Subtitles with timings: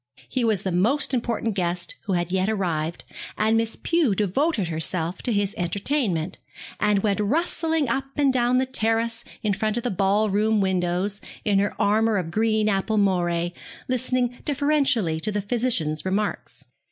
[0.27, 3.03] He was the most important guest who had yet arrived,
[3.37, 6.39] and Miss Pew devoted herself to his entertainment,
[6.79, 11.59] and went rustling up and down the terrace in front of the ballroom windows in
[11.59, 13.55] her armour of apple green moiré,
[13.87, 16.65] listening deferentially to the physician's remarks.